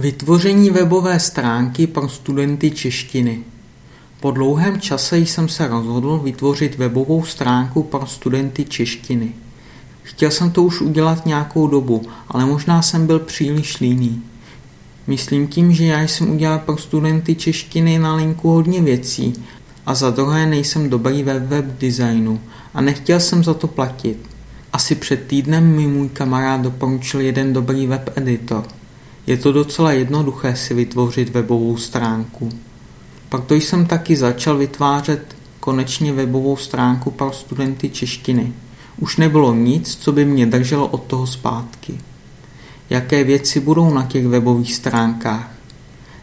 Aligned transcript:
Vytvoření 0.00 0.70
webové 0.70 1.20
stránky 1.20 1.86
pro 1.86 2.08
studenty 2.08 2.70
češtiny. 2.70 3.40
Po 4.20 4.30
dlouhém 4.30 4.80
čase 4.80 5.18
jsem 5.18 5.48
se 5.48 5.68
rozhodl 5.68 6.18
vytvořit 6.18 6.78
webovou 6.78 7.24
stránku 7.24 7.82
pro 7.82 8.06
studenty 8.06 8.64
češtiny. 8.64 9.32
Chtěl 10.02 10.30
jsem 10.30 10.50
to 10.50 10.62
už 10.62 10.80
udělat 10.80 11.26
nějakou 11.26 11.66
dobu, 11.66 12.02
ale 12.28 12.46
možná 12.46 12.82
jsem 12.82 13.06
byl 13.06 13.18
příliš 13.18 13.80
líný. 13.80 14.22
Myslím 15.06 15.48
tím, 15.48 15.72
že 15.72 15.84
já 15.84 16.02
jsem 16.02 16.30
udělal 16.30 16.58
pro 16.58 16.76
studenty 16.76 17.34
češtiny 17.34 17.98
na 17.98 18.14
linku 18.14 18.48
hodně 18.50 18.82
věcí 18.82 19.32
a 19.86 19.94
za 19.94 20.10
druhé 20.10 20.46
nejsem 20.46 20.90
dobrý 20.90 21.22
ve 21.22 21.38
web 21.38 21.64
designu 21.64 22.40
a 22.74 22.80
nechtěl 22.80 23.20
jsem 23.20 23.44
za 23.44 23.54
to 23.54 23.66
platit. 23.66 24.18
Asi 24.72 24.94
před 24.94 25.26
týdnem 25.26 25.76
mi 25.76 25.86
můj 25.86 26.08
kamarád 26.08 26.60
doporučil 26.60 27.20
jeden 27.20 27.52
dobrý 27.52 27.86
web 27.86 28.12
editor– 28.16 28.64
je 29.28 29.36
to 29.36 29.52
docela 29.52 29.92
jednoduché 29.92 30.56
si 30.56 30.74
vytvořit 30.74 31.28
webovou 31.28 31.76
stránku. 31.76 32.48
Proto 33.28 33.54
jsem 33.54 33.86
taky 33.86 34.16
začal 34.16 34.56
vytvářet 34.56 35.36
konečně 35.60 36.12
webovou 36.12 36.56
stránku 36.56 37.10
pro 37.10 37.32
studenty 37.32 37.90
češtiny. 37.90 38.52
Už 38.98 39.16
nebylo 39.16 39.54
nic, 39.54 39.96
co 39.96 40.12
by 40.12 40.24
mě 40.24 40.46
drželo 40.46 40.86
od 40.86 41.02
toho 41.02 41.26
zpátky. 41.26 41.98
Jaké 42.90 43.24
věci 43.24 43.60
budou 43.60 43.94
na 43.94 44.02
těch 44.02 44.26
webových 44.26 44.74
stránkách? 44.74 45.50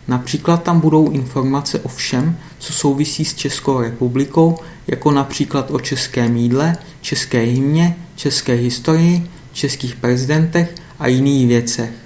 Například 0.08 0.64
tam 0.64 0.80
budou 0.80 1.10
informace 1.10 1.80
o 1.80 1.88
všem, 1.88 2.38
co 2.60 2.74
souvisí 2.74 3.26
s 3.26 3.34
Českou 3.34 3.82
republikou, 3.82 4.58
jako 4.88 5.12
například 5.12 5.72
o 5.72 5.80
českém 5.80 6.38
jídle, 6.38 6.78
české 7.02 7.40
hymně, 7.42 7.98
české 8.16 8.54
historii, 8.54 9.30
českých 9.54 9.96
prezidentech 9.96 10.76
a 11.00 11.08
jiných 11.08 11.48
věcech. 11.48 12.05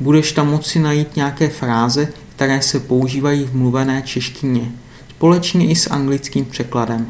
Budeš 0.00 0.32
tam 0.32 0.50
moci 0.50 0.78
najít 0.78 1.16
nějaké 1.16 1.48
fráze, 1.48 2.08
které 2.36 2.62
se 2.62 2.80
používají 2.80 3.44
v 3.44 3.56
mluvené 3.56 4.02
češtině, 4.02 4.72
společně 5.10 5.68
i 5.68 5.74
s 5.74 5.90
anglickým 5.90 6.44
překladem. 6.44 7.06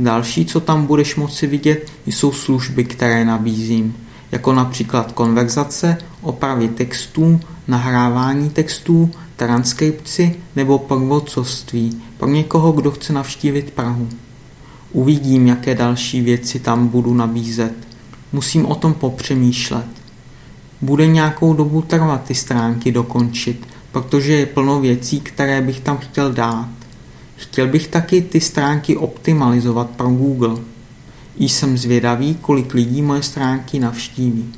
Další, 0.00 0.46
co 0.46 0.60
tam 0.60 0.86
budeš 0.86 1.16
moci 1.16 1.46
vidět, 1.46 1.92
jsou 2.06 2.32
služby, 2.32 2.84
které 2.84 3.24
nabízím, 3.24 3.96
jako 4.32 4.52
například 4.52 5.12
konverzace, 5.12 5.98
opravy 6.22 6.68
textů, 6.68 7.40
nahrávání 7.68 8.50
textů, 8.50 9.10
transkripci 9.36 10.36
nebo 10.56 10.78
prvodcovství 10.78 12.02
pro 12.18 12.28
někoho, 12.28 12.72
kdo 12.72 12.90
chce 12.90 13.12
navštívit 13.12 13.70
Prahu. 13.70 14.08
Uvidím, 14.92 15.46
jaké 15.46 15.74
další 15.74 16.20
věci 16.20 16.60
tam 16.60 16.88
budu 16.88 17.14
nabízet. 17.14 17.74
Musím 18.32 18.66
o 18.66 18.74
tom 18.74 18.94
popřemýšlet. 18.94 20.03
Bude 20.84 21.06
nějakou 21.06 21.54
dobu 21.54 21.82
trvat 21.82 22.24
ty 22.24 22.34
stránky 22.34 22.92
dokončit, 22.92 23.66
protože 23.92 24.32
je 24.32 24.46
plno 24.46 24.80
věcí, 24.80 25.20
které 25.20 25.60
bych 25.60 25.80
tam 25.80 25.98
chtěl 25.98 26.32
dát. 26.32 26.68
Chtěl 27.36 27.66
bych 27.68 27.88
taky 27.88 28.22
ty 28.22 28.40
stránky 28.40 28.96
optimalizovat 28.96 29.90
pro 29.90 30.08
Google. 30.08 30.56
Jsem 31.36 31.78
zvědavý, 31.78 32.34
kolik 32.34 32.74
lidí 32.74 33.02
moje 33.02 33.22
stránky 33.22 33.78
navštíví. 33.78 34.52